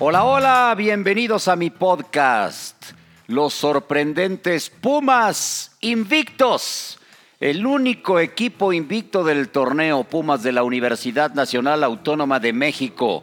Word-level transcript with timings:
Hola, 0.00 0.24
hola, 0.24 0.74
bienvenidos 0.76 1.46
a 1.46 1.54
mi 1.54 1.70
podcast. 1.70 2.74
Los 3.28 3.54
sorprendentes 3.54 4.68
Pumas 4.68 5.76
Invictos. 5.82 6.98
El 7.38 7.64
único 7.64 8.18
equipo 8.18 8.72
invicto 8.72 9.22
del 9.22 9.50
torneo 9.50 10.02
Pumas 10.02 10.42
de 10.42 10.50
la 10.50 10.64
Universidad 10.64 11.32
Nacional 11.34 11.84
Autónoma 11.84 12.40
de 12.40 12.52
México. 12.52 13.22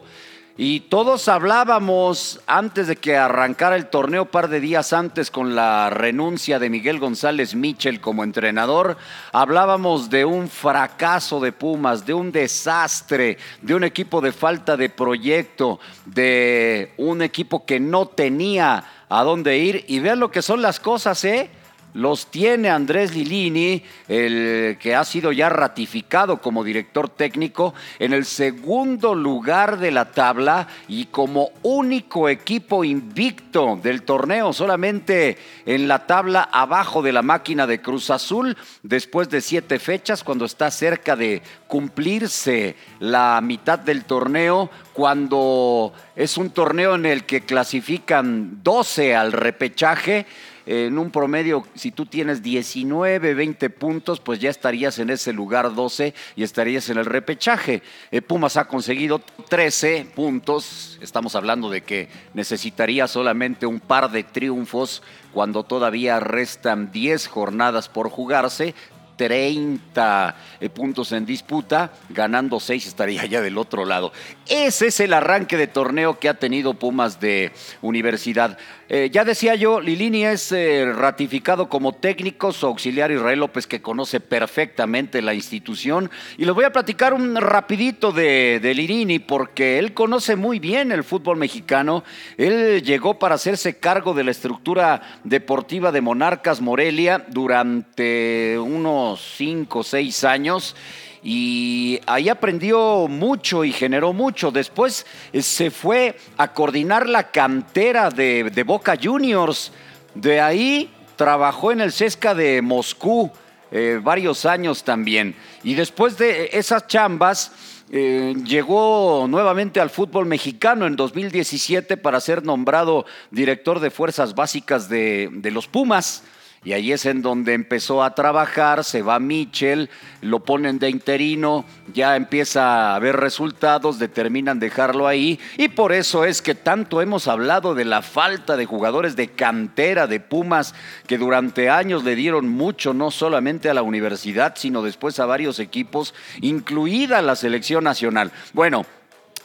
Y 0.58 0.80
todos 0.80 1.28
hablábamos 1.28 2.40
antes 2.46 2.86
de 2.86 2.96
que 2.96 3.16
arrancara 3.16 3.74
el 3.74 3.86
torneo, 3.86 4.26
par 4.26 4.48
de 4.48 4.60
días 4.60 4.92
antes 4.92 5.30
con 5.30 5.54
la 5.54 5.88
renuncia 5.88 6.58
de 6.58 6.68
Miguel 6.68 6.98
González 6.98 7.54
Michel 7.54 8.02
como 8.02 8.22
entrenador, 8.22 8.98
hablábamos 9.32 10.10
de 10.10 10.26
un 10.26 10.50
fracaso 10.50 11.40
de 11.40 11.52
Pumas, 11.52 12.04
de 12.04 12.12
un 12.12 12.32
desastre, 12.32 13.38
de 13.62 13.74
un 13.74 13.82
equipo 13.82 14.20
de 14.20 14.32
falta 14.32 14.76
de 14.76 14.90
proyecto, 14.90 15.80
de 16.04 16.92
un 16.98 17.22
equipo 17.22 17.64
que 17.64 17.80
no 17.80 18.04
tenía 18.04 18.84
a 19.08 19.24
dónde 19.24 19.56
ir. 19.56 19.86
Y 19.88 20.00
vean 20.00 20.20
lo 20.20 20.30
que 20.30 20.42
son 20.42 20.60
las 20.60 20.80
cosas, 20.80 21.24
¿eh? 21.24 21.48
Los 21.94 22.26
tiene 22.26 22.70
Andrés 22.70 23.14
Lilini, 23.14 23.82
el 24.08 24.78
que 24.80 24.94
ha 24.94 25.04
sido 25.04 25.32
ya 25.32 25.48
ratificado 25.48 26.38
como 26.38 26.64
director 26.64 27.08
técnico, 27.08 27.74
en 27.98 28.12
el 28.12 28.24
segundo 28.24 29.14
lugar 29.14 29.78
de 29.78 29.90
la 29.90 30.06
tabla 30.06 30.68
y 30.88 31.06
como 31.06 31.50
único 31.62 32.28
equipo 32.28 32.84
invicto 32.84 33.78
del 33.82 34.02
torneo, 34.02 34.52
solamente 34.52 35.36
en 35.66 35.88
la 35.88 36.06
tabla 36.06 36.48
abajo 36.50 37.02
de 37.02 37.12
la 37.12 37.22
máquina 37.22 37.66
de 37.66 37.80
Cruz 37.80 38.10
Azul, 38.10 38.56
después 38.82 39.28
de 39.28 39.40
siete 39.40 39.78
fechas, 39.78 40.24
cuando 40.24 40.44
está 40.44 40.70
cerca 40.70 41.16
de 41.16 41.42
cumplirse 41.66 42.76
la 43.00 43.40
mitad 43.42 43.78
del 43.78 44.04
torneo, 44.04 44.70
cuando 44.92 45.92
es 46.16 46.36
un 46.36 46.50
torneo 46.50 46.94
en 46.94 47.06
el 47.06 47.24
que 47.24 47.42
clasifican 47.42 48.62
12 48.62 49.16
al 49.16 49.32
repechaje 49.32 50.26
en 50.66 50.98
un 50.98 51.10
promedio, 51.10 51.66
si 51.74 51.90
tú 51.90 52.06
tienes 52.06 52.42
19, 52.42 53.34
20 53.34 53.70
puntos, 53.70 54.20
pues 54.20 54.38
ya 54.38 54.50
estarías 54.50 54.98
en 54.98 55.10
ese 55.10 55.32
lugar 55.32 55.74
12 55.74 56.14
y 56.36 56.42
estarías 56.42 56.88
en 56.88 56.98
el 56.98 57.06
repechaje. 57.06 57.82
Eh, 58.10 58.22
Pumas 58.22 58.56
ha 58.56 58.66
conseguido 58.66 59.20
13 59.48 60.06
puntos, 60.14 60.98
estamos 61.00 61.34
hablando 61.34 61.68
de 61.68 61.82
que 61.82 62.08
necesitaría 62.34 63.08
solamente 63.08 63.66
un 63.66 63.80
par 63.80 64.10
de 64.10 64.22
triunfos 64.22 65.02
cuando 65.32 65.64
todavía 65.64 66.20
restan 66.20 66.92
10 66.92 67.26
jornadas 67.26 67.88
por 67.88 68.10
jugarse, 68.10 68.74
30 69.22 70.34
eh, 70.58 70.68
puntos 70.68 71.12
en 71.12 71.24
disputa, 71.24 71.92
ganando 72.08 72.58
6 72.58 72.88
estaría 72.88 73.24
ya 73.26 73.40
del 73.40 73.56
otro 73.56 73.84
lado. 73.84 74.12
Ese 74.48 74.88
es 74.88 74.98
el 74.98 75.12
arranque 75.12 75.56
de 75.56 75.68
torneo 75.68 76.18
que 76.18 76.28
ha 76.28 76.34
tenido 76.34 76.74
Pumas 76.74 77.20
de 77.20 77.52
Universidad. 77.82 78.58
Eh, 78.88 79.10
ya 79.12 79.24
decía 79.24 79.54
yo, 79.54 79.80
Lilini 79.80 80.24
es 80.24 80.50
eh, 80.50 80.92
ratificado 80.92 81.68
como 81.68 81.92
técnico, 81.92 82.52
su 82.52 82.66
auxiliar 82.66 83.12
Israel 83.12 83.38
López 83.38 83.68
que 83.68 83.80
conoce 83.80 84.18
perfectamente 84.18 85.22
la 85.22 85.34
institución. 85.34 86.10
Y 86.36 86.44
les 86.44 86.54
voy 86.54 86.64
a 86.64 86.72
platicar 86.72 87.14
un 87.14 87.36
rapidito 87.36 88.10
de, 88.10 88.58
de 88.60 88.74
Lilini 88.74 89.20
porque 89.20 89.78
él 89.78 89.94
conoce 89.94 90.34
muy 90.34 90.58
bien 90.58 90.90
el 90.90 91.04
fútbol 91.04 91.36
mexicano. 91.36 92.02
Él 92.36 92.82
llegó 92.82 93.20
para 93.20 93.36
hacerse 93.36 93.78
cargo 93.78 94.14
de 94.14 94.24
la 94.24 94.32
estructura 94.32 95.20
deportiva 95.22 95.92
de 95.92 96.00
Monarcas 96.00 96.60
Morelia 96.60 97.24
durante 97.28 98.58
unos 98.58 99.11
5 99.16 99.78
o 99.78 99.82
6 99.82 100.24
años 100.24 100.74
y 101.22 102.00
ahí 102.06 102.28
aprendió 102.28 103.06
mucho 103.08 103.64
y 103.64 103.72
generó 103.72 104.12
mucho. 104.12 104.50
Después 104.50 105.06
eh, 105.32 105.40
se 105.42 105.70
fue 105.70 106.16
a 106.36 106.52
coordinar 106.52 107.08
la 107.08 107.30
cantera 107.30 108.10
de, 108.10 108.64
Boca 108.66 108.98
Juniors. 109.00 109.72
De 110.14 110.40
ahí 110.40 110.90
trabajó 111.16 111.70
en 111.70 111.80
el 111.80 111.92
Sesca 111.92 112.34
de 112.34 112.60
Moscú 112.60 113.30
eh, 113.70 114.00
varios 114.02 114.44
años 114.44 114.82
también. 114.82 115.36
Y 115.62 115.74
después 115.74 116.18
de 116.18 116.50
esas 116.52 116.88
chambas, 116.88 117.52
eh, 117.90 118.34
llegó 118.44 119.26
nuevamente 119.28 119.78
al 119.78 119.90
fútbol 119.90 120.26
mexicano 120.26 120.86
en 120.86 120.96
2017 120.96 121.98
para 121.98 122.20
ser 122.20 122.44
nombrado 122.44 123.06
director 123.30 123.78
de 123.78 123.90
fuerzas 123.90 124.34
básicas 124.34 124.88
de 124.88 125.50
los 125.52 125.68
Pumas. 125.68 126.24
Y 126.64 126.74
ahí 126.74 126.92
es 126.92 127.06
en 127.06 127.22
donde 127.22 127.54
empezó 127.54 128.04
a 128.04 128.14
trabajar, 128.14 128.84
se 128.84 129.02
va 129.02 129.18
Michel, 129.18 129.90
lo 130.20 130.40
ponen 130.40 130.78
de 130.78 130.90
interino, 130.90 131.64
ya 131.92 132.14
empieza 132.14 132.92
a 132.92 132.94
haber 132.94 133.16
resultados, 133.16 133.98
determinan 133.98 134.60
dejarlo 134.60 135.08
ahí. 135.08 135.40
Y 135.58 135.70
por 135.70 135.92
eso 135.92 136.24
es 136.24 136.40
que 136.40 136.54
tanto 136.54 137.02
hemos 137.02 137.26
hablado 137.26 137.74
de 137.74 137.84
la 137.84 138.00
falta 138.00 138.56
de 138.56 138.66
jugadores 138.66 139.16
de 139.16 139.28
cantera 139.28 140.06
de 140.06 140.20
Pumas, 140.20 140.72
que 141.08 141.18
durante 141.18 141.68
años 141.68 142.04
le 142.04 142.14
dieron 142.14 142.48
mucho, 142.48 142.94
no 142.94 143.10
solamente 143.10 143.68
a 143.68 143.74
la 143.74 143.82
universidad, 143.82 144.54
sino 144.54 144.82
después 144.82 145.18
a 145.18 145.26
varios 145.26 145.58
equipos, 145.58 146.14
incluida 146.42 147.22
la 147.22 147.34
selección 147.34 147.82
nacional. 147.82 148.30
Bueno, 148.52 148.86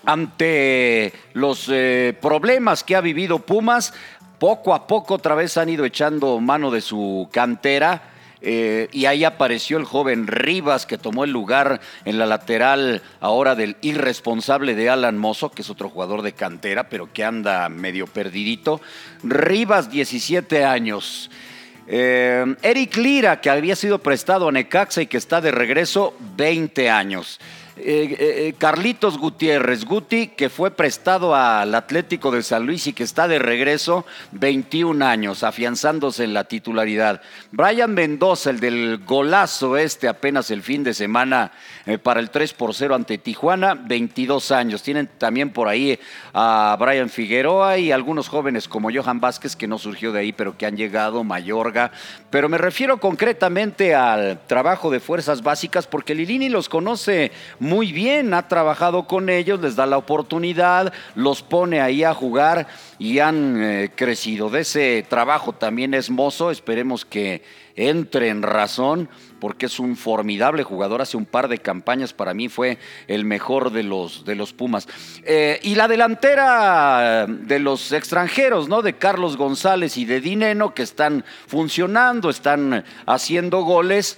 ante 0.08 1.12
los 1.34 1.68
eh, 1.70 2.18
problemas 2.22 2.84
que 2.84 2.96
ha 2.96 3.02
vivido 3.02 3.40
Pumas, 3.40 3.94
poco 4.40 4.74
a 4.74 4.88
poco 4.88 5.16
otra 5.16 5.36
vez 5.36 5.58
han 5.58 5.70
ido 5.70 5.86
echando 5.86 6.40
mano 6.40 6.72
de 6.72 6.82
su 6.82 7.28
cantera. 7.32 8.14
Eh, 8.40 8.88
y 8.92 9.06
ahí 9.06 9.24
apareció 9.24 9.78
el 9.78 9.86
joven 9.86 10.28
Rivas 10.28 10.86
que 10.86 11.00
tomó 11.00 11.24
el 11.24 11.32
lugar 11.32 11.82
en 12.06 12.20
la 12.20 12.28
lateral 12.28 13.02
ahora 13.20 13.56
del 13.56 13.78
irresponsable 13.82 14.76
de 14.76 14.90
Alan 14.90 15.18
Mozo, 15.18 15.50
que 15.50 15.64
es 15.64 15.70
otro 15.72 15.90
jugador 15.90 16.22
de 16.22 16.34
cantera, 16.34 16.88
pero 16.88 17.12
que 17.12 17.24
anda 17.24 17.68
medio 17.70 18.06
perdidito. 18.06 18.80
Rivas, 19.24 19.90
17 19.90 20.64
años. 20.64 21.32
Eh, 21.88 22.46
Eric 22.62 22.98
Lira, 22.98 23.42
que 23.42 23.50
había 23.50 23.76
sido 23.76 24.00
prestado 24.00 24.50
a 24.50 24.52
Necaxa 24.52 25.02
y 25.02 25.08
que 25.08 25.18
está 25.18 25.42
de 25.42 25.52
regreso, 25.52 26.14
20 26.36 26.90
años. 26.90 27.40
Eh, 27.80 28.16
eh, 28.20 28.54
Carlitos 28.58 29.20
Gutiérrez, 29.20 29.86
Guti, 29.86 30.30
que 30.30 30.50
fue 30.50 30.72
prestado 30.72 31.36
al 31.36 31.76
Atlético 31.76 32.32
de 32.32 32.42
San 32.42 32.66
Luis 32.66 32.88
y 32.88 32.94
que 32.94 33.04
está 33.04 33.28
de 33.28 33.38
regreso 33.38 34.06
21 34.32 35.06
años, 35.06 35.44
afianzándose 35.44 36.24
en 36.24 36.34
la 36.34 36.46
titularidad. 36.46 37.22
Brian 37.52 37.94
Mendoza, 37.94 38.50
el 38.50 38.60
del 38.60 39.04
golazo 39.06 39.78
este 39.78 40.08
apenas 40.08 40.50
el 40.50 40.64
fin 40.64 40.84
de 40.84 40.96
semana 40.96 41.52
eh, 41.86 42.00
para 42.00 42.20
el 42.20 42.32
3 42.32 42.54
por 42.54 42.74
0 42.74 42.96
ante 42.96 43.20
Tijuana, 43.20 43.76
22 43.76 44.52
años. 44.52 44.82
Tienen 44.82 45.08
también 45.18 45.52
por 45.52 45.68
ahí 45.68 46.00
a 46.34 46.76
Brian 46.80 47.10
Figueroa 47.10 47.78
y 47.78 47.92
algunos 47.92 48.28
jóvenes 48.28 48.68
como 48.68 48.90
Johan 48.92 49.20
Vázquez, 49.20 49.56
que 49.56 49.68
no 49.68 49.78
surgió 49.78 50.12
de 50.12 50.22
ahí, 50.22 50.32
pero 50.34 50.58
que 50.58 50.66
han 50.66 50.78
llegado, 50.78 51.24
Mayorga. 51.24 51.92
Pero 52.32 52.50
me 52.50 52.58
refiero 52.58 52.98
concretamente 53.00 53.94
al 53.94 54.40
trabajo 54.48 54.90
de 54.90 55.00
fuerzas 55.00 55.44
básicas, 55.44 55.86
porque 55.86 56.16
Lilini 56.16 56.50
los 56.50 56.70
conoce 56.70 57.32
muy 57.60 57.67
bien, 57.92 58.34
ha 58.34 58.48
trabajado 58.48 59.08
con 59.08 59.30
ellos, 59.30 59.60
les 59.62 59.76
da 59.76 59.86
la 59.86 59.98
oportunidad, 59.98 60.94
los 61.16 61.42
pone 61.42 61.82
ahí 61.82 62.04
a 62.04 62.14
jugar 62.14 62.68
y 63.00 63.20
han 63.20 63.62
eh, 63.62 63.92
crecido. 63.96 64.50
De 64.50 64.62
ese 64.62 65.06
trabajo 65.08 65.54
también 65.54 65.94
es 65.94 66.10
mozo, 66.10 66.52
esperemos 66.52 67.06
que 67.06 67.42
entre 67.78 68.30
en 68.30 68.42
razón, 68.42 69.08
porque 69.40 69.68
es 69.68 69.80
un 69.80 69.96
formidable 69.96 70.64
jugador. 70.64 71.02
Hace 71.02 71.16
un 71.16 71.26
par 71.26 71.48
de 71.48 71.60
campañas 71.60 72.12
para 72.12 72.34
mí 72.34 72.50
fue 72.50 72.80
el 73.08 73.24
mejor 73.24 73.72
de 73.72 73.84
los, 73.84 74.26
de 74.26 74.36
los 74.36 74.52
Pumas. 74.52 74.88
Eh, 75.24 75.60
y 75.62 75.76
la 75.76 75.88
delantera 75.88 77.28
de 77.28 77.60
los 77.60 77.92
extranjeros, 77.92 78.68
¿no? 78.68 78.82
De 78.82 78.94
Carlos 78.94 79.38
González 79.38 79.96
y 79.98 80.06
de 80.06 80.20
Dineno, 80.20 80.74
que 80.74 80.84
están 80.84 81.24
funcionando, 81.46 82.30
están 82.30 82.84
haciendo 83.06 83.62
goles. 83.62 84.18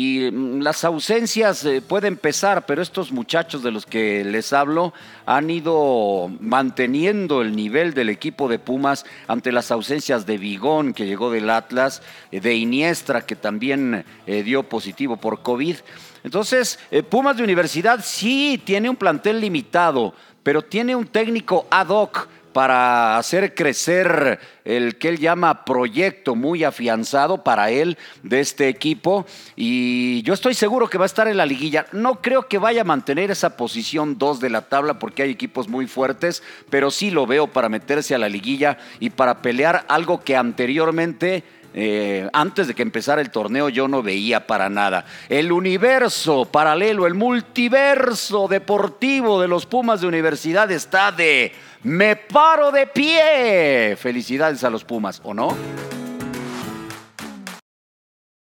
Y 0.00 0.30
mm, 0.30 0.62
las 0.62 0.84
ausencias 0.84 1.62
eh, 1.66 1.82
pueden 1.82 2.16
pesar, 2.16 2.64
pero 2.64 2.80
estos 2.80 3.12
muchachos 3.12 3.62
de 3.62 3.70
los 3.70 3.84
que 3.84 4.24
les 4.24 4.54
hablo 4.54 4.94
han 5.26 5.50
ido 5.50 6.30
manteniendo 6.40 7.42
el 7.42 7.54
nivel 7.54 7.92
del 7.92 8.08
equipo 8.08 8.48
de 8.48 8.58
Pumas 8.58 9.04
ante 9.28 9.52
las 9.52 9.70
ausencias 9.70 10.24
de 10.24 10.38
Vigón, 10.38 10.94
que 10.94 11.04
llegó 11.04 11.30
del 11.30 11.50
Atlas, 11.50 12.00
eh, 12.32 12.40
de 12.40 12.54
Iniestra, 12.54 13.26
que 13.26 13.36
también 13.36 14.06
eh, 14.26 14.42
dio 14.42 14.62
positivo 14.62 15.18
por 15.18 15.42
COVID. 15.42 15.76
Entonces, 16.24 16.78
Pumas 17.10 17.36
de 17.36 17.44
Universidad 17.44 18.00
sí 18.02 18.60
tiene 18.64 18.88
un 18.88 18.96
plantel 18.96 19.40
limitado, 19.40 20.14
pero 20.42 20.62
tiene 20.62 20.96
un 20.96 21.06
técnico 21.06 21.66
ad 21.70 21.88
hoc 21.88 22.28
para 22.52 23.16
hacer 23.16 23.54
crecer 23.54 24.38
el 24.64 24.96
que 24.98 25.08
él 25.08 25.18
llama 25.18 25.64
proyecto 25.64 26.34
muy 26.34 26.64
afianzado 26.64 27.42
para 27.42 27.70
él 27.70 27.96
de 28.22 28.40
este 28.40 28.68
equipo 28.68 29.26
y 29.56 30.22
yo 30.22 30.34
estoy 30.34 30.54
seguro 30.54 30.88
que 30.88 30.98
va 30.98 31.04
a 31.04 31.06
estar 31.06 31.28
en 31.28 31.36
la 31.36 31.46
liguilla. 31.46 31.86
No 31.92 32.20
creo 32.20 32.48
que 32.48 32.58
vaya 32.58 32.82
a 32.82 32.84
mantener 32.84 33.30
esa 33.30 33.56
posición 33.56 34.18
2 34.18 34.40
de 34.40 34.50
la 34.50 34.62
tabla 34.68 34.98
porque 34.98 35.22
hay 35.22 35.30
equipos 35.30 35.68
muy 35.68 35.86
fuertes, 35.86 36.42
pero 36.68 36.90
sí 36.90 37.10
lo 37.10 37.26
veo 37.26 37.46
para 37.46 37.68
meterse 37.68 38.14
a 38.14 38.18
la 38.18 38.28
liguilla 38.28 38.78
y 38.98 39.10
para 39.10 39.42
pelear 39.42 39.84
algo 39.88 40.20
que 40.20 40.36
anteriormente 40.36 41.44
eh, 41.74 42.28
antes 42.32 42.66
de 42.66 42.74
que 42.74 42.82
empezara 42.82 43.20
el 43.20 43.30
torneo 43.30 43.68
yo 43.68 43.88
no 43.88 44.02
veía 44.02 44.46
para 44.46 44.68
nada. 44.68 45.04
El 45.28 45.52
universo 45.52 46.44
paralelo, 46.44 47.06
el 47.06 47.14
multiverso 47.14 48.48
deportivo 48.48 49.40
de 49.40 49.48
los 49.48 49.66
Pumas 49.66 50.00
de 50.00 50.08
Universidad 50.08 50.70
está 50.70 51.12
de 51.12 51.52
me 51.82 52.16
paro 52.16 52.70
de 52.70 52.86
pie. 52.86 53.96
Felicidades 53.96 54.64
a 54.64 54.70
los 54.70 54.84
Pumas, 54.84 55.20
¿o 55.24 55.32
no? 55.32 55.56